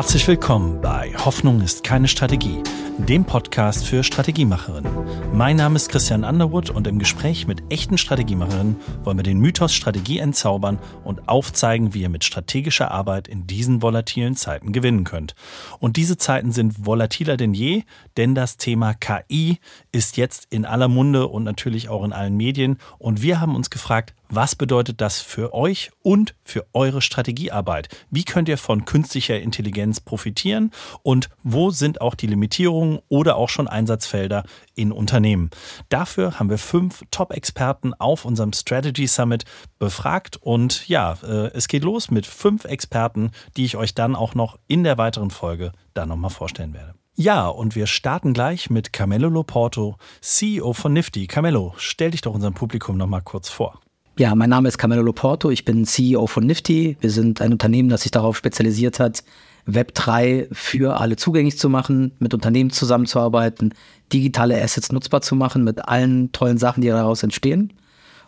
[0.00, 2.62] Herzlich willkommen bei Hoffnung ist keine Strategie,
[2.96, 4.90] dem Podcast für Strategiemacherinnen.
[5.34, 9.74] Mein Name ist Christian Underwood und im Gespräch mit echten Strategiemacherinnen wollen wir den Mythos
[9.74, 15.34] Strategie entzaubern und aufzeigen, wie ihr mit strategischer Arbeit in diesen volatilen Zeiten gewinnen könnt.
[15.80, 17.82] Und diese Zeiten sind volatiler denn je,
[18.16, 19.58] denn das Thema KI
[19.92, 22.78] ist jetzt in aller Munde und natürlich auch in allen Medien.
[22.98, 27.88] Und wir haben uns gefragt, was bedeutet das für euch und für eure Strategiearbeit?
[28.10, 30.70] Wie könnt ihr von künstlicher Intelligenz profitieren?
[31.02, 34.44] Und wo sind auch die Limitierungen oder auch schon Einsatzfelder
[34.76, 35.50] in Unternehmen?
[35.88, 39.44] Dafür haben wir fünf Top-Experten auf unserem Strategy Summit
[39.80, 40.36] befragt.
[40.36, 44.58] Und ja, äh, es geht los mit fünf Experten, die ich euch dann auch noch
[44.68, 46.94] in der weiteren Folge dann nochmal vorstellen werde.
[47.16, 51.26] Ja, und wir starten gleich mit Carmelo Loporto, CEO von Nifty.
[51.26, 53.80] Carmelo, stell dich doch unserem Publikum nochmal kurz vor.
[54.20, 56.98] Ja, mein Name ist Camelo Loporto, ich bin CEO von Nifty.
[57.00, 59.24] Wir sind ein Unternehmen, das sich darauf spezialisiert hat,
[59.66, 63.72] Web3 für alle zugänglich zu machen, mit Unternehmen zusammenzuarbeiten,
[64.12, 67.72] digitale Assets nutzbar zu machen, mit allen tollen Sachen, die daraus entstehen.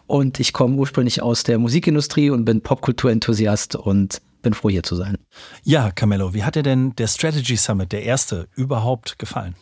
[0.06, 4.96] Und ich komme ursprünglich aus der Musikindustrie und bin Popkulturenthusiast und bin froh, hier zu
[4.96, 5.18] sein.
[5.62, 9.56] Ja, Camelo, wie hat dir denn der Strategy Summit, der erste, überhaupt gefallen?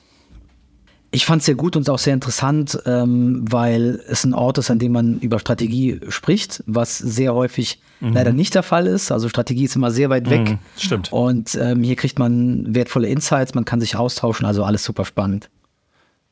[1.13, 4.71] Ich fand es sehr gut und auch sehr interessant, ähm, weil es ein Ort ist,
[4.71, 8.13] an dem man über Strategie spricht, was sehr häufig mhm.
[8.13, 9.11] leider nicht der Fall ist.
[9.11, 10.51] Also Strategie ist immer sehr weit weg.
[10.51, 11.13] Mhm, stimmt.
[11.13, 15.51] Und ähm, hier kriegt man wertvolle Insights, man kann sich austauschen, also alles super spannend.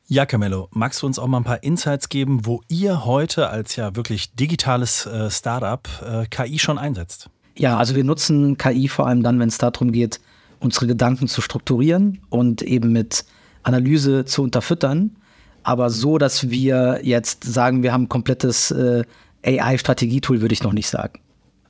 [0.07, 3.75] Ja, Camelo, magst du uns auch mal ein paar Insights geben, wo ihr heute als
[3.75, 7.29] ja wirklich digitales äh, Startup äh, KI schon einsetzt?
[7.55, 10.21] Ja, also wir nutzen KI vor allem dann, wenn es darum geht,
[10.61, 13.25] unsere Gedanken zu strukturieren und eben mit
[13.63, 15.15] Analyse zu unterfüttern,
[15.63, 19.03] aber so, dass wir jetzt sagen, wir haben ein komplettes äh,
[19.45, 21.19] AI-Strategietool, würde ich noch nicht sagen.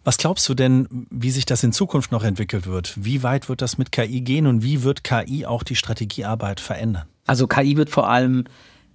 [0.04, 2.94] Was glaubst du denn, wie sich das in Zukunft noch entwickelt wird?
[2.96, 7.06] Wie weit wird das mit KI gehen und wie wird KI auch die Strategiearbeit verändern?
[7.28, 8.46] Also KI wird vor allem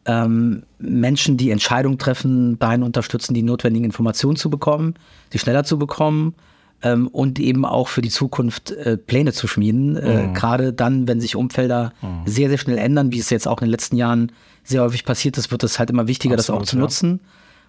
[0.06, 4.94] ähm, Menschen, die Entscheidungen treffen, dahin unterstützen, die notwendigen Informationen zu bekommen,
[5.30, 6.34] sie schneller zu bekommen
[6.84, 9.96] ähm, und eben auch für die Zukunft äh, Pläne zu schmieden.
[9.96, 10.34] Äh, mhm.
[10.34, 12.22] Gerade dann, wenn sich Umfelder mhm.
[12.26, 14.30] sehr, sehr schnell ändern, wie es jetzt auch in den letzten Jahren
[14.62, 16.82] sehr häufig passiert ist, wird es halt immer wichtiger, Absolut, das auch zu ja.
[16.82, 17.20] nutzen.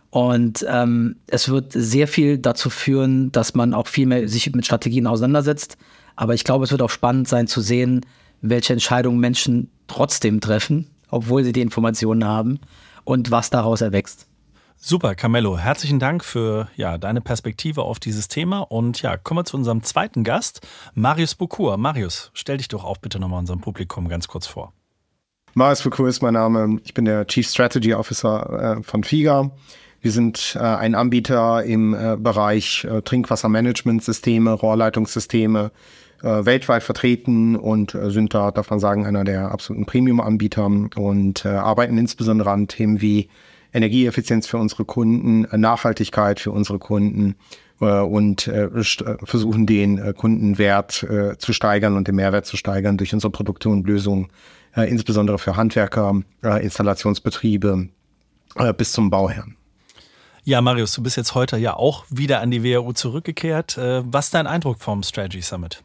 [0.09, 4.65] Und ähm, es wird sehr viel dazu führen, dass man auch viel mehr sich mit
[4.65, 5.77] Strategien auseinandersetzt.
[6.15, 8.01] Aber ich glaube, es wird auch spannend sein zu sehen,
[8.41, 12.59] welche Entscheidungen Menschen trotzdem treffen, obwohl sie die Informationen haben
[13.03, 14.27] und was daraus erwächst.
[14.77, 18.59] Super, Carmelo, herzlichen Dank für ja, deine Perspektive auf dieses Thema.
[18.59, 20.61] Und ja, kommen wir zu unserem zweiten Gast,
[20.93, 21.77] Marius Bukur.
[21.77, 24.73] Marius, stell dich doch auch bitte nochmal unserem Publikum ganz kurz vor.
[25.55, 26.79] Marius Bukur ist mein Name.
[26.83, 29.51] Ich bin der Chief Strategy Officer äh, von FIGA.
[30.01, 35.71] Wir sind äh, ein Anbieter im äh, Bereich Trinkwassermanagementsysteme, Rohrleitungssysteme,
[36.21, 42.49] weltweit vertreten und sind da, darf man sagen, einer der absoluten Premium-Anbieter und arbeiten insbesondere
[42.49, 43.29] an Themen wie
[43.75, 47.35] Energieeffizienz für unsere Kunden, äh, Nachhaltigkeit für unsere Kunden
[47.81, 48.69] äh, und äh,
[49.23, 51.05] versuchen den Kundenwert
[51.37, 54.29] zu steigern und den Mehrwert zu steigern durch unsere Produkte und Lösungen,
[54.75, 57.89] insbesondere für Handwerker, Installationsbetriebe
[58.77, 59.55] bis zum Bauherrn.
[60.43, 63.77] Ja, Marius, du bist jetzt heute ja auch wieder an die WHU zurückgekehrt.
[63.77, 65.83] Was ist dein Eindruck vom Strategy Summit?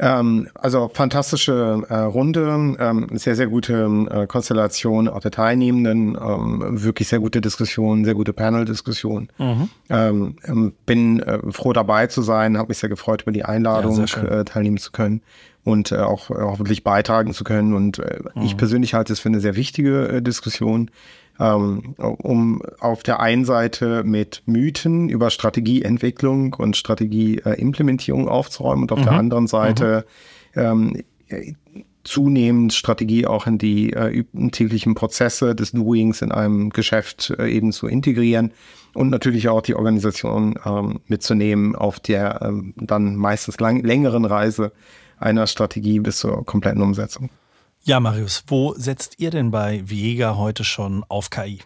[0.00, 6.82] Ähm, also fantastische äh, Runde, ähm, sehr, sehr gute äh, Konstellation auch der Teilnehmenden, ähm,
[6.82, 9.28] wirklich sehr gute Diskussion, sehr gute Panel-Diskussion.
[9.38, 9.70] Mhm.
[9.90, 14.04] Ähm, ähm, bin äh, froh dabei zu sein, habe mich sehr gefreut über die Einladung,
[14.04, 15.20] ja, äh, teilnehmen zu können
[15.64, 17.74] und äh, auch hoffentlich beitragen zu können.
[17.74, 18.42] Und äh, mhm.
[18.42, 20.92] ich persönlich halte es für eine sehr wichtige Diskussion
[21.40, 29.00] ähm, um auf der einen Seite mit Mythen über Strategieentwicklung und Strategieimplementierung aufzuräumen und auf
[29.00, 29.04] mhm.
[29.04, 30.04] der anderen Seite
[30.54, 31.02] mhm.
[31.30, 31.54] ähm,
[32.04, 37.70] zunehmend Strategie auch in die äh, täglichen Prozesse des Doings in einem Geschäft äh, eben
[37.70, 38.52] zu integrieren
[38.94, 44.72] und natürlich auch die Organisation ähm, mitzunehmen auf der ähm, dann meistens lang längeren Reise
[45.18, 47.28] einer Strategie bis zur kompletten Umsetzung.
[47.88, 51.60] Ja, Marius, wo setzt ihr denn bei Viega heute schon auf KI?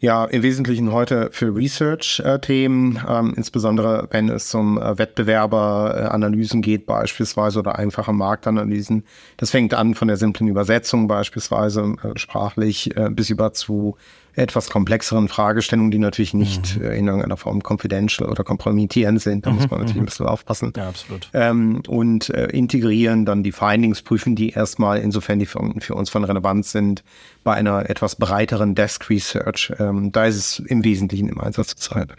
[0.00, 7.60] Ja, im Wesentlichen heute für Research-Themen, ähm, insbesondere wenn es um äh, Wettbewerberanalysen geht beispielsweise
[7.60, 9.04] oder einfache Marktanalysen.
[9.36, 13.96] Das fängt an von der simplen Übersetzung beispielsweise äh, sprachlich äh, bis über zu
[14.34, 16.84] etwas komplexeren Fragestellungen, die natürlich nicht mhm.
[16.84, 19.46] Äh, in irgendeiner Form confidential oder kompromittierend sind.
[19.46, 19.56] Da mhm.
[19.56, 20.06] muss man natürlich ein mhm.
[20.06, 20.72] bisschen aufpassen.
[20.76, 21.28] Ja, absolut.
[21.34, 26.10] Ähm, und äh, integrieren dann die Findings, prüfen die erstmal, insofern die für, für, uns
[26.10, 27.02] von Relevanz sind,
[27.44, 29.72] bei einer etwas breiteren Desk Research.
[29.78, 32.10] Ähm, da ist es im Wesentlichen im Einsatz zur Zeit.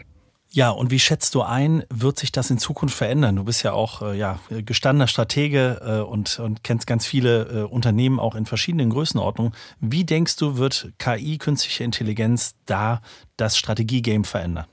[0.52, 3.36] Ja, und wie schätzt du ein, wird sich das in Zukunft verändern?
[3.36, 7.62] Du bist ja auch äh, ja, gestandener Stratege äh, und, und kennst ganz viele äh,
[7.62, 9.52] Unternehmen auch in verschiedenen Größenordnungen.
[9.78, 13.00] Wie denkst du, wird KI, künstliche Intelligenz, da
[13.36, 14.66] das Strategiegame verändern?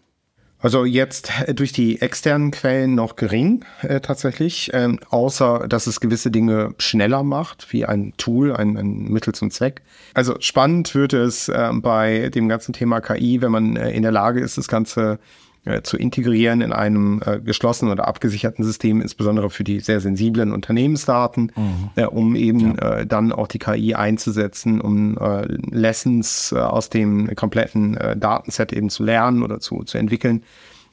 [0.60, 6.00] Also jetzt äh, durch die externen Quellen noch gering äh, tatsächlich, ähm, außer dass es
[6.00, 9.84] gewisse Dinge schneller macht, wie ein Tool, ein, ein Mittel zum Zweck.
[10.16, 14.12] Also spannend wird es äh, bei dem ganzen Thema KI, wenn man äh, in der
[14.12, 15.20] Lage ist, das Ganze
[15.68, 20.52] äh, zu integrieren in einem äh, geschlossenen oder abgesicherten System, insbesondere für die sehr sensiblen
[20.52, 21.90] Unternehmensdaten, mhm.
[21.96, 23.00] äh, um eben ja.
[23.00, 29.04] äh, dann auch die KI einzusetzen, um äh, Lessons aus dem kompletten Datenset eben zu
[29.04, 30.44] lernen oder zu, zu entwickeln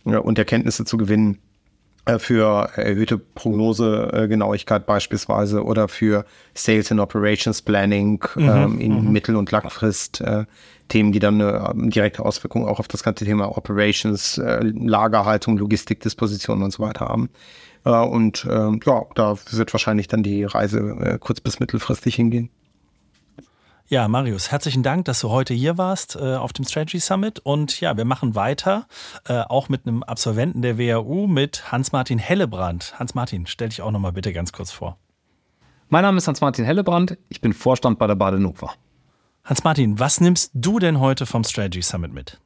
[0.05, 1.39] und Erkenntnisse zu gewinnen
[2.19, 9.13] für erhöhte Prognosegenauigkeit beispielsweise oder für Sales and Operations Planning mhm, ähm, in mhm.
[9.13, 10.45] Mittel- und Langfrist äh,
[10.89, 16.63] Themen, die dann eine direkte Auswirkung auch auf das ganze Thema Operations, äh, Lagerhaltung, Logistikdisposition
[16.63, 17.31] und so weiter haben.
[17.85, 22.51] Äh, und äh, ja, da wird wahrscheinlich dann die Reise äh, kurz- bis mittelfristig hingehen.
[23.87, 27.39] Ja, Marius, herzlichen Dank, dass du heute hier warst äh, auf dem Strategy Summit.
[27.41, 28.87] Und ja, wir machen weiter,
[29.27, 32.99] äh, auch mit einem Absolventen der WHU, mit Hans-Martin Hellebrand.
[32.99, 34.97] Hans-Martin, stell dich auch nochmal bitte ganz kurz vor.
[35.91, 38.73] Mein Name ist Hans-Martin Hellebrand, ich bin Vorstand bei der Badenova.
[39.45, 42.41] Hans-Martin, was nimmst du denn heute vom Strategy Summit mit?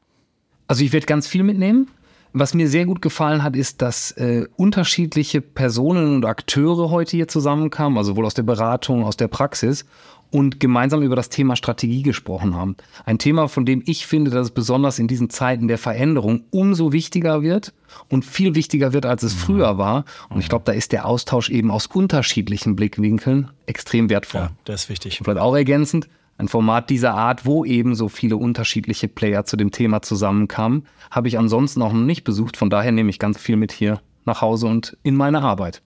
[0.66, 1.88] Also ich werde ganz viel mitnehmen.
[2.32, 7.28] Was mir sehr gut gefallen hat, ist, dass äh, unterschiedliche Personen und Akteure heute hier
[7.28, 9.86] zusammenkamen, also wohl aus der Beratung, aus der Praxis
[10.30, 12.76] und gemeinsam über das Thema Strategie gesprochen haben.
[13.06, 16.92] Ein Thema, von dem ich finde, dass es besonders in diesen Zeiten der Veränderung umso
[16.92, 17.72] wichtiger wird
[18.10, 19.38] und viel wichtiger wird, als es mhm.
[19.38, 20.04] früher war.
[20.28, 24.42] Und ich glaube, da ist der Austausch eben aus unterschiedlichen Blickwinkeln extrem wertvoll.
[24.42, 25.20] Ja, das ist wichtig.
[25.20, 26.08] Und vielleicht auch ergänzend,
[26.38, 31.28] ein Format dieser Art, wo eben so viele unterschiedliche Player zu dem Thema zusammenkamen, habe
[31.28, 32.56] ich ansonsten auch noch nicht besucht.
[32.56, 35.82] Von daher nehme ich ganz viel mit hier nach Hause und in meine Arbeit.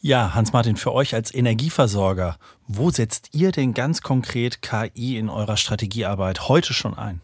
[0.00, 5.56] Ja, Hans-Martin, für euch als Energieversorger, wo setzt ihr denn ganz konkret KI in eurer
[5.56, 7.20] Strategiearbeit heute schon ein?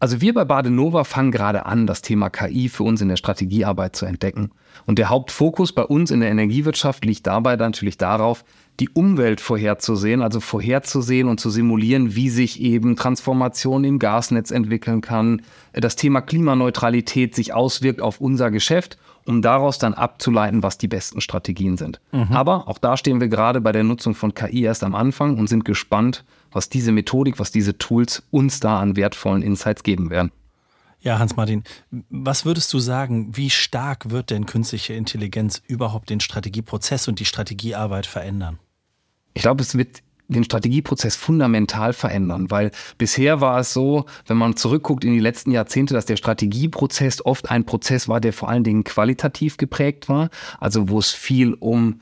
[0.00, 3.94] Also wir bei Badenova fangen gerade an, das Thema KI für uns in der Strategiearbeit
[3.94, 4.50] zu entdecken.
[4.86, 8.42] Und der Hauptfokus bei uns in der Energiewirtschaft liegt dabei natürlich darauf,
[8.80, 15.02] die Umwelt vorherzusehen, also vorherzusehen und zu simulieren, wie sich eben Transformation im Gasnetz entwickeln
[15.02, 15.42] kann,
[15.74, 21.20] das Thema Klimaneutralität sich auswirkt auf unser Geschäft, um daraus dann abzuleiten, was die besten
[21.20, 22.00] Strategien sind.
[22.12, 22.32] Mhm.
[22.32, 25.48] Aber auch da stehen wir gerade bei der Nutzung von KI erst am Anfang und
[25.48, 30.32] sind gespannt, was diese Methodik, was diese Tools uns da an wertvollen Insights geben werden.
[31.02, 31.64] Ja, Hans-Martin,
[32.10, 37.24] was würdest du sagen, wie stark wird denn künstliche Intelligenz überhaupt den Strategieprozess und die
[37.24, 38.58] Strategiearbeit verändern?
[39.32, 44.56] Ich glaube, es wird den Strategieprozess fundamental verändern, weil bisher war es so, wenn man
[44.56, 48.64] zurückguckt in die letzten Jahrzehnte, dass der Strategieprozess oft ein Prozess war, der vor allen
[48.64, 50.30] Dingen qualitativ geprägt war,
[50.60, 52.00] also wo es viel um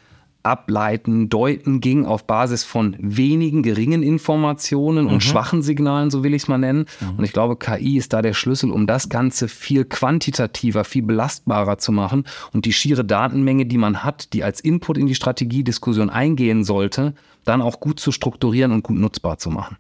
[0.49, 5.21] Ableiten, Deuten ging auf Basis von wenigen geringen Informationen und mhm.
[5.21, 6.87] schwachen Signalen, so will ich es mal nennen.
[7.01, 7.19] Mhm.
[7.19, 11.77] Und ich glaube, KI ist da der Schlüssel, um das Ganze viel quantitativer, viel belastbarer
[11.77, 16.09] zu machen und die schiere Datenmenge, die man hat, die als Input in die Strategiediskussion
[16.09, 17.15] eingehen sollte,
[17.45, 19.77] dann auch gut zu strukturieren und gut nutzbar zu machen.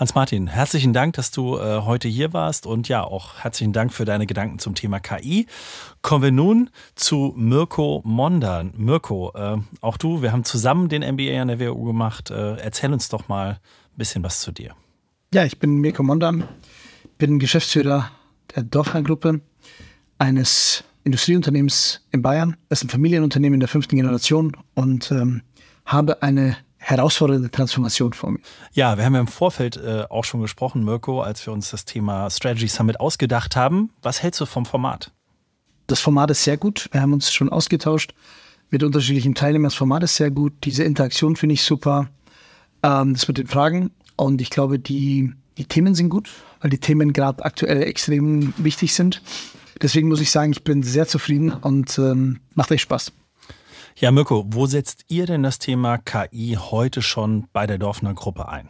[0.00, 4.06] Hans-Martin, herzlichen Dank, dass du äh, heute hier warst und ja, auch herzlichen Dank für
[4.06, 5.44] deine Gedanken zum Thema KI.
[6.00, 8.72] Kommen wir nun zu Mirko Mondan.
[8.78, 12.30] Mirko, äh, auch du, wir haben zusammen den MBA an der WU gemacht.
[12.30, 14.74] Äh, erzähl uns doch mal ein bisschen was zu dir.
[15.34, 16.44] Ja, ich bin Mirko Mondan,
[17.18, 18.10] bin Geschäftsführer
[18.56, 19.42] der Dorfmann-Gruppe,
[20.16, 22.56] eines Industrieunternehmens in Bayern.
[22.70, 25.42] Das ist ein Familienunternehmen der fünften Generation und ähm,
[25.84, 28.40] habe eine herausfordernde Transformation vor mir.
[28.72, 31.84] Ja, wir haben ja im Vorfeld äh, auch schon gesprochen, Mirko, als wir uns das
[31.84, 33.90] Thema Strategy Summit ausgedacht haben.
[34.02, 35.12] Was hältst du vom Format?
[35.86, 36.88] Das Format ist sehr gut.
[36.92, 38.14] Wir haben uns schon ausgetauscht
[38.70, 39.68] mit unterschiedlichen Teilnehmern.
[39.68, 40.52] Das Format ist sehr gut.
[40.64, 42.08] Diese Interaktion finde ich super.
[42.82, 43.90] Ähm, das mit den Fragen.
[44.16, 48.94] Und ich glaube, die, die Themen sind gut, weil die Themen gerade aktuell extrem wichtig
[48.94, 49.22] sind.
[49.82, 53.12] Deswegen muss ich sagen, ich bin sehr zufrieden und ähm, macht echt Spaß.
[54.00, 58.48] Ja, Mirko, wo setzt ihr denn das Thema KI heute schon bei der Dorfner Gruppe
[58.48, 58.66] ein?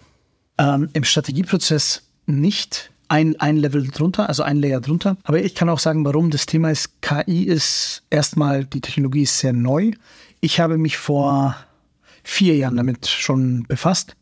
[0.58, 5.16] Ähm, Im Strategieprozess nicht ein, ein Level drunter, also ein Layer drunter.
[5.22, 7.00] Aber ich kann auch sagen, warum das Thema ist.
[7.00, 9.92] KI ist erstmal, die Technologie ist sehr neu.
[10.40, 11.54] Ich habe mich vor
[12.24, 14.16] vier Jahren damit schon befasst.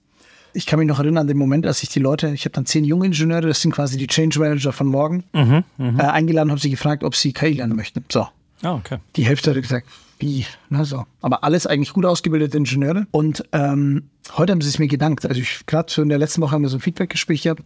[0.52, 2.66] Ich kann mich noch erinnern an den Moment, als ich die Leute, ich habe dann
[2.66, 6.04] zehn junge Ingenieure, das sind quasi die Change Manager von morgen, mhm, mh.
[6.04, 8.04] äh, eingeladen, habe sie gefragt, ob sie KI lernen möchten.
[8.12, 8.28] So.
[8.60, 8.98] Ah, okay.
[9.16, 9.86] Die Hälfte hat gesagt,
[10.18, 11.04] wie, na so.
[11.20, 13.06] Aber alles eigentlich gut ausgebildete Ingenieure.
[13.10, 15.26] Und ähm, heute haben sie es mir gedankt.
[15.26, 17.62] Also ich gerade in der letzten Woche haben wir so ein Feedback-Gespräch gehabt.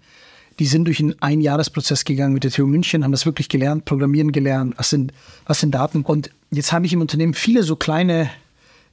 [0.58, 4.32] die sind durch einen Einjahresprozess gegangen mit der TU München, haben das wirklich gelernt, Programmieren
[4.32, 5.12] gelernt, was sind,
[5.46, 6.02] was sind Daten.
[6.02, 8.30] Und jetzt habe ich im Unternehmen viele so kleine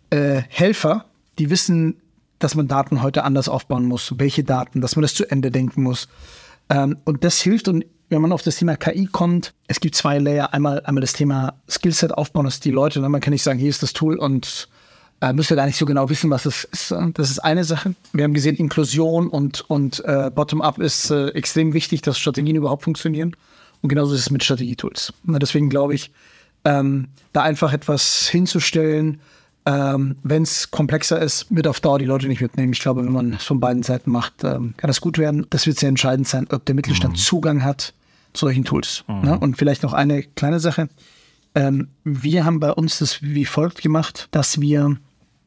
[0.09, 1.05] äh, Helfer,
[1.37, 1.95] die wissen,
[2.39, 5.83] dass man Daten heute anders aufbauen muss, welche Daten, dass man das zu Ende denken
[5.83, 6.07] muss.
[6.69, 7.67] Ähm, und das hilft.
[7.67, 10.53] Und wenn man auf das Thema KI kommt, es gibt zwei Layer.
[10.53, 13.69] Einmal, einmal das Thema Skillset aufbauen, dass die Leute, ne, man kann nicht sagen, hier
[13.69, 14.67] ist das Tool und
[15.21, 16.93] äh, müsst ihr gar nicht so genau wissen, was das ist.
[17.13, 17.93] Das ist eine Sache.
[18.13, 22.83] Wir haben gesehen, Inklusion und, und äh, Bottom-up ist äh, extrem wichtig, dass Strategien überhaupt
[22.83, 23.35] funktionieren.
[23.81, 25.13] Und genauso ist es mit Strategietools.
[25.23, 26.11] Deswegen glaube ich,
[26.65, 29.21] ähm, da einfach etwas hinzustellen,
[29.65, 32.73] ähm, wenn es komplexer ist, wird auf Dauer die Leute nicht mitnehmen.
[32.73, 35.45] Ich glaube, wenn man es von beiden Seiten macht, ähm, kann das gut werden.
[35.49, 37.17] Das wird sehr entscheidend sein, ob der Mittelstand mhm.
[37.17, 37.93] Zugang hat
[38.33, 39.03] zu solchen Tools.
[39.07, 39.21] Mhm.
[39.21, 39.39] Ne?
[39.39, 40.89] Und vielleicht noch eine kleine Sache.
[41.55, 44.97] Ähm, wir haben bei uns das wie folgt gemacht, dass wir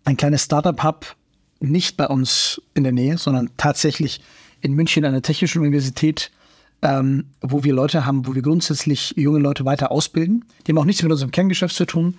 [0.05, 1.17] ein kleines Startup-Hub
[1.61, 4.21] nicht bei uns in der Nähe, sondern tatsächlich
[4.61, 6.31] in München an der Technischen Universität,
[6.83, 10.45] ähm, wo wir Leute haben, wo wir grundsätzlich junge Leute weiter ausbilden.
[10.67, 12.19] Die haben auch nichts mit unserem Kerngeschäft zu tun.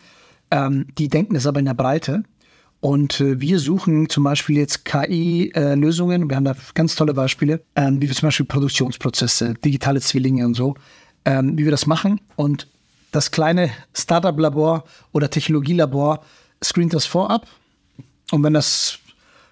[0.51, 2.23] Ähm, die denken es aber in der Breite.
[2.83, 6.23] Und äh, wir suchen zum Beispiel jetzt KI-Lösungen.
[6.23, 10.45] Äh, wir haben da ganz tolle Beispiele, ähm, wie wir zum Beispiel Produktionsprozesse, digitale Zwillinge
[10.45, 10.75] und so,
[11.23, 12.19] ähm, wie wir das machen.
[12.35, 12.67] Und
[13.13, 16.25] das kleine Startup-Labor oder Technologielabor
[16.61, 17.47] screent das vorab
[18.31, 18.99] und wenn das,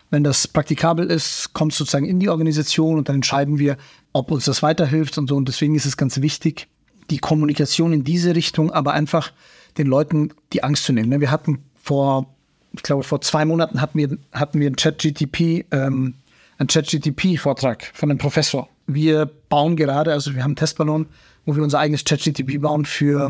[0.10, 3.78] wenn das praktikabel ist, kommt es sozusagen in die Organisation und dann entscheiden wir,
[4.12, 5.38] ob uns das weiterhilft und so.
[5.38, 6.68] Und deswegen ist es ganz wichtig,
[7.10, 9.32] die Kommunikation in diese Richtung, aber einfach
[9.78, 11.08] den Leuten die Angst zu nehmen.
[11.08, 11.22] Ne?
[11.22, 12.36] Wir hatten vor,
[12.74, 16.16] ich glaube, vor zwei Monaten hatten wir, hatten wir einen ChatGTP, ähm,
[16.58, 18.70] einen ChatGTP-Vortrag von einem Professor.
[18.88, 21.08] Wir bauen gerade, also wir haben einen Testballon,
[21.46, 23.30] wo wir unser eigenes ChatGTP bauen für,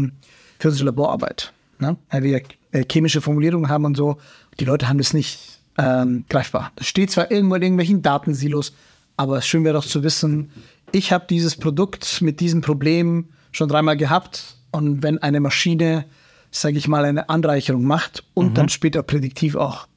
[0.59, 1.53] für unsere Laborarbeit.
[1.79, 1.97] Ne?
[2.09, 4.17] Weil wir äh, chemische Formulierungen haben und so.
[4.59, 6.71] Die Leute haben das nicht ähm, greifbar.
[6.75, 8.73] Das steht zwar irgendwo in irgendwelchen Datensilos,
[9.17, 10.51] aber es schön wäre doch zu wissen,
[10.91, 16.05] ich habe dieses Produkt mit diesem Problem schon dreimal gehabt und wenn eine Maschine,
[16.51, 18.53] sage ich mal, eine Anreicherung macht und mhm.
[18.53, 19.87] dann später prädiktiv auch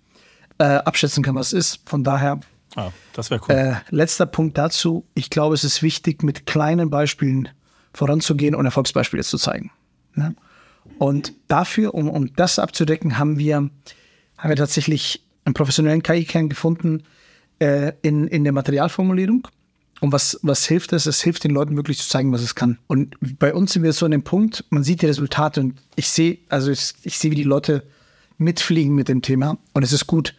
[0.59, 1.81] äh, abschätzen kann, was ist.
[1.87, 2.41] Von daher.
[2.77, 3.55] Ah, das wäre cool.
[3.55, 5.05] Äh, letzter Punkt dazu.
[5.15, 7.49] Ich glaube, es ist wichtig, mit kleinen Beispielen
[7.93, 9.71] voranzugehen und Erfolgsbeispiele zu zeigen.
[10.15, 10.35] Ne?
[10.99, 17.05] Und dafür, um, um das abzudecken, haben wir, haben wir tatsächlich einen professionellen KI-Kern gefunden
[17.59, 19.49] äh, in, in der Materialformulierung.
[20.01, 21.07] Und was, was hilft es?
[21.07, 22.79] Es hilft den Leuten wirklich zu zeigen, was es kann.
[22.87, 26.09] Und bei uns sind wir so an dem Punkt, man sieht die Resultate und ich
[26.09, 27.85] sehe, also ich, ich sehe, wie die Leute
[28.37, 30.35] mitfliegen mit dem Thema und es ist gut.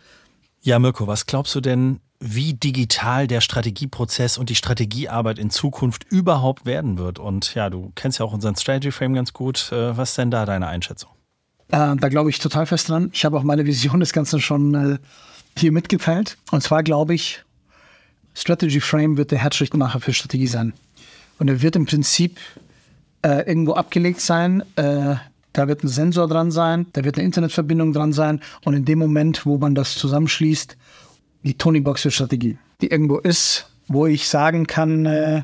[0.61, 6.05] Ja, Mirko, was glaubst du denn, wie digital der Strategieprozess und die Strategiearbeit in Zukunft
[6.09, 7.19] überhaupt werden wird.
[7.19, 9.71] Und ja, du kennst ja auch unseren Strategy Frame ganz gut.
[9.71, 11.11] Äh, was ist denn da deine Einschätzung?
[11.69, 13.09] Äh, da glaube ich total fest dran.
[13.13, 14.97] Ich habe auch meine Vision des Ganzen schon äh,
[15.57, 16.37] hier mitgeteilt.
[16.51, 17.43] Und zwar glaube ich,
[18.35, 20.73] Strategy Frame wird der Herzschrittmacher für Strategie sein.
[21.39, 22.37] Und er wird im Prinzip
[23.23, 24.61] äh, irgendwo abgelegt sein.
[24.75, 25.15] Äh,
[25.53, 28.41] da wird ein Sensor dran sein, da wird eine Internetverbindung dran sein.
[28.65, 30.75] Und in dem Moment, wo man das zusammenschließt
[31.43, 35.43] die Tony Box für Strategie, die irgendwo ist, wo ich sagen kann, äh,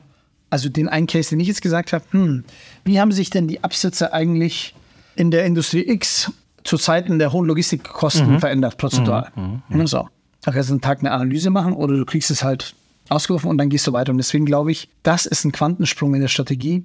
[0.50, 2.44] also den einen Case, den ich jetzt gesagt habe, hm,
[2.84, 4.76] wie haben sich denn die Absätze eigentlich
[5.16, 6.32] in der Industrie X
[6.64, 8.40] zu Zeiten der hohen Logistikkosten mhm.
[8.40, 9.32] verändert, prozentual?
[9.36, 9.62] Mhm.
[9.70, 9.88] Mhm.
[9.88, 10.10] So.
[10.44, 12.76] Da kannst du einen Tag eine Analyse machen oder du kriegst es halt
[13.12, 14.12] ausgerufen und dann gehst du weiter.
[14.12, 16.84] Und deswegen glaube ich, das ist ein Quantensprung in der Strategie.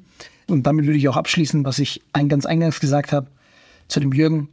[0.49, 3.28] Und damit würde ich auch abschließen, was ich ganz eingangs gesagt habe
[3.88, 4.49] zu dem Jürgen.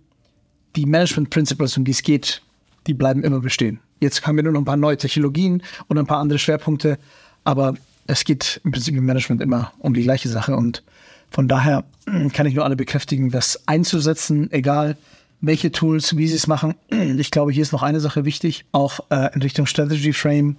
[0.75, 2.41] Die Management Principles, um die es geht,
[2.87, 3.79] die bleiben immer bestehen.
[3.99, 6.97] Jetzt haben wir nur noch ein paar neue Technologien und ein paar andere Schwerpunkte,
[7.43, 7.75] aber
[8.07, 10.83] es geht im Prinzip im Management immer um die gleiche Sache und
[11.29, 11.85] von daher
[12.33, 14.97] kann ich nur alle bekräftigen, das einzusetzen, egal
[15.41, 16.75] welche Tools, wie sie es machen.
[17.17, 20.57] Ich glaube, hier ist noch eine Sache wichtig, auch äh, in Richtung Strategy Frame,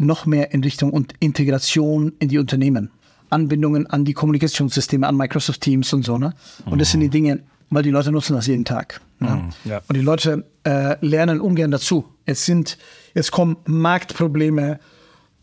[0.00, 2.90] noch mehr in Richtung und Integration in die Unternehmen.
[3.28, 6.18] Anbindungen an die Kommunikationssysteme, an Microsoft Teams und so.
[6.18, 6.34] Ne?
[6.66, 9.00] Und das sind die Dinge, weil die Leute nutzen das jeden Tag.
[9.20, 9.36] Ja.
[9.36, 9.80] Mhm, ja.
[9.86, 12.06] Und die Leute äh, lernen ungern dazu.
[12.26, 12.76] Jetzt sind,
[13.14, 14.80] jetzt kommen Marktprobleme,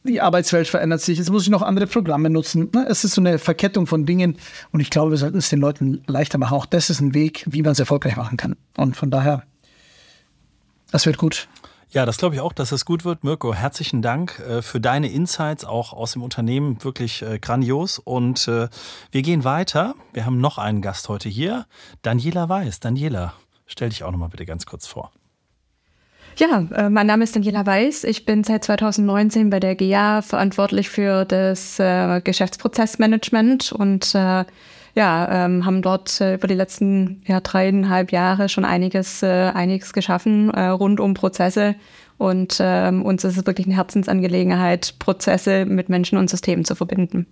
[0.04, 2.70] die Arbeitswelt verändert sich, jetzt muss ich noch andere Programme nutzen.
[2.74, 4.38] Ne, es ist so eine Verkettung von Dingen
[4.72, 6.56] und ich glaube, wir sollten es den Leuten leichter machen.
[6.56, 8.56] Auch das ist ein Weg, wie man es erfolgreich machen kann.
[8.76, 9.44] Und von daher,
[10.92, 11.48] das wird gut.
[11.98, 13.24] Ja, das glaube ich auch, dass es gut wird.
[13.24, 16.78] Mirko, herzlichen Dank äh, für deine Insights auch aus dem Unternehmen.
[16.84, 17.98] Wirklich äh, grandios.
[17.98, 18.68] Und äh,
[19.10, 19.96] wir gehen weiter.
[20.14, 21.66] Wir haben noch einen Gast heute hier,
[22.04, 22.82] Daniela Weiß.
[22.82, 23.34] Daniela,
[23.66, 25.12] stell dich auch noch mal bitte ganz kurz vor.
[26.36, 28.04] Ja, mein Name ist Daniela Weiß.
[28.04, 34.14] Ich bin seit 2019 bei der GEA verantwortlich für das Geschäftsprozessmanagement und
[34.98, 39.94] ja, ähm, haben dort äh, über die letzten ja, dreieinhalb Jahre schon einiges, äh, einiges
[39.94, 41.76] geschaffen äh, rund um Prozesse
[42.18, 47.28] Und ähm, uns ist es wirklich eine Herzensangelegenheit, Prozesse mit Menschen und Systemen zu verbinden.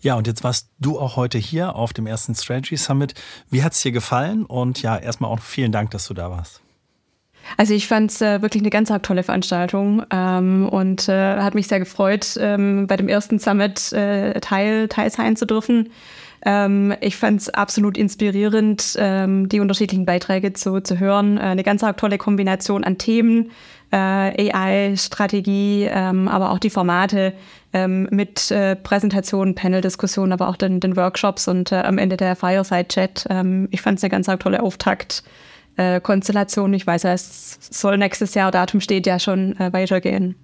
[0.00, 3.14] Ja, und jetzt warst du auch heute hier auf dem ersten Strategy Summit.
[3.50, 4.44] Wie hat es dir gefallen?
[4.44, 6.60] Und ja, erstmal auch vielen Dank, dass du da warst.
[7.56, 11.66] Also ich fand es äh, wirklich eine ganz tolle Veranstaltung ähm, und äh, hat mich
[11.66, 15.90] sehr gefreut, ähm, bei dem ersten Summit äh, Teil, Teil sein zu dürfen.
[16.46, 21.38] Ähm, ich fand es absolut inspirierend, ähm, die unterschiedlichen Beiträge zu, zu hören.
[21.38, 23.50] Äh, eine ganz tolle Kombination an Themen,
[23.90, 27.32] äh, AI, Strategie, ähm, aber auch die Formate
[27.72, 32.36] ähm, mit äh, Präsentationen, Panel-Diskussionen, aber auch den, den Workshops und äh, am Ende der
[32.36, 33.26] Fireside-Chat.
[33.28, 35.24] Ähm, ich fand es eine ganz tolle Auftakt.
[35.76, 36.72] Äh, Konstellation.
[36.72, 40.36] Ich weiß, es soll nächstes Jahr, Datum steht ja schon, äh, weitergehen.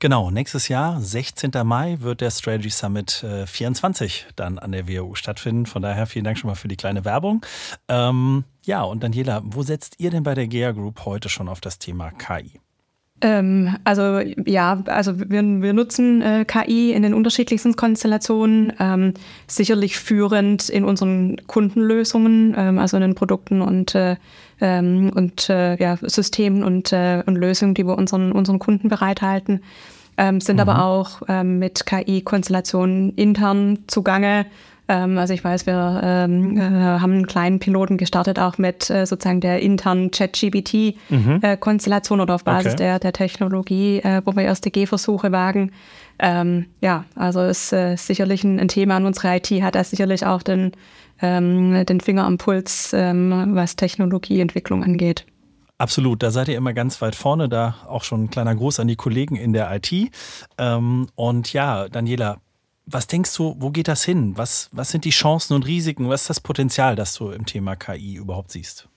[0.00, 1.52] Genau, nächstes Jahr, 16.
[1.64, 5.66] Mai, wird der Strategy Summit äh, 24 dann an der WHU stattfinden.
[5.66, 7.44] Von daher vielen Dank schon mal für die kleine Werbung.
[7.88, 11.60] Ähm, ja, und Daniela, wo setzt ihr denn bei der GEA Group heute schon auf
[11.60, 12.60] das Thema KI?
[13.24, 19.14] Ähm, also ja, also wir, wir nutzen äh, KI in den unterschiedlichsten Konstellationen, ähm,
[19.46, 24.16] sicherlich führend in unseren Kundenlösungen, ähm, also in den Produkten und, äh,
[24.60, 29.62] ähm, und äh, ja, Systemen und, äh, und Lösungen, die wir unseren, unseren Kunden bereithalten,
[30.18, 30.68] ähm, sind mhm.
[30.68, 34.44] aber auch ähm, mit KI-Konstellationen intern zugange
[34.86, 39.06] ähm, also ich weiß, wir ähm, äh, haben einen kleinen Piloten gestartet, auch mit äh,
[39.06, 42.20] sozusagen der internen Chat-GBT-Konstellation mhm.
[42.20, 42.82] äh, oder auf Basis okay.
[42.82, 45.72] der, der Technologie, wo wir erste Gehversuche wagen.
[46.18, 50.42] Ähm, ja, also ist sicherlich ein, ein, Thema und unsere IT hat da sicherlich auch
[50.42, 50.72] den,
[51.20, 55.26] ähm, den Finger am Puls, was Technologieentwicklung angeht.
[55.78, 58.86] Absolut, da seid ihr immer ganz weit vorne, da auch schon ein kleiner Gruß an
[58.86, 59.92] die Kollegen in der IT.
[60.56, 62.38] Und ja, Daniela,
[62.86, 64.36] was denkst du, wo geht das hin?
[64.36, 66.08] Was, was sind die Chancen und Risiken?
[66.08, 68.88] Was ist das Potenzial, das du im Thema KI überhaupt siehst?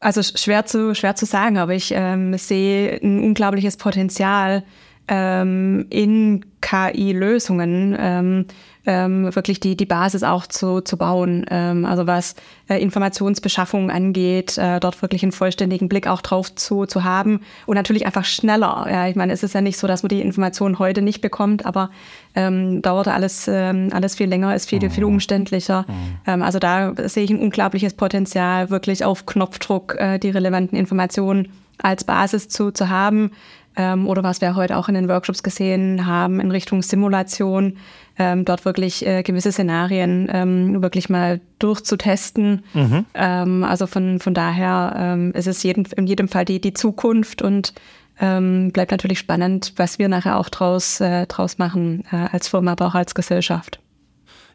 [0.00, 4.64] Also schwer zu, schwer zu sagen, aber ich ähm, sehe ein unglaubliches Potenzial
[5.08, 7.96] ähm, in KI-Lösungen.
[7.98, 8.46] Ähm,
[8.86, 11.46] ähm, wirklich die, die Basis auch zu, zu bauen.
[11.50, 12.34] Ähm, also was
[12.68, 17.76] äh, Informationsbeschaffung angeht, äh, dort wirklich einen vollständigen Blick auch drauf zu, zu haben und
[17.76, 18.86] natürlich einfach schneller.
[18.90, 21.64] Ja, ich meine, es ist ja nicht so, dass man die Informationen heute nicht bekommt,
[21.64, 21.90] aber
[22.34, 24.90] ähm, dauert alles, ähm, alles viel länger, ist viel, mhm.
[24.90, 25.86] viel umständlicher.
[25.88, 26.16] Mhm.
[26.26, 31.48] Ähm, also da sehe ich ein unglaubliches Potenzial, wirklich auf Knopfdruck äh, die relevanten Informationen
[31.78, 33.30] als Basis zu, zu haben.
[33.76, 37.76] Ähm, oder was wir heute auch in den Workshops gesehen haben in Richtung Simulation,
[38.18, 42.62] ähm, dort wirklich äh, gewisse Szenarien ähm, wirklich mal durchzutesten.
[42.72, 43.04] Mhm.
[43.14, 47.42] Ähm, also von, von daher ähm, ist es jeden, in jedem Fall die, die Zukunft
[47.42, 47.74] und
[48.20, 52.72] ähm, bleibt natürlich spannend, was wir nachher auch draus, äh, draus machen äh, als Firma,
[52.72, 53.80] aber auch als Gesellschaft.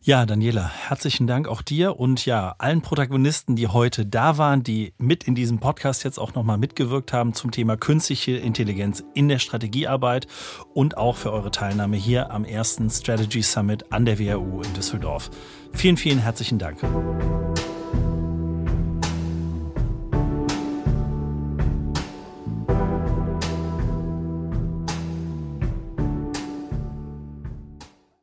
[0.02, 4.94] Ja, Daniela, herzlichen Dank auch dir und ja, allen Protagonisten, die heute da waren, die
[4.98, 9.40] mit in diesem Podcast jetzt auch nochmal mitgewirkt haben zum Thema künstliche Intelligenz in der
[9.40, 10.26] Strategiearbeit
[10.74, 15.30] und auch für eure Teilnahme hier am ersten Strategy Summit an der WHU in Düsseldorf.
[15.74, 16.82] Vielen, vielen herzlichen Dank.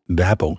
[0.08, 0.58] Werbung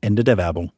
[0.00, 0.72] Ende der Werbung.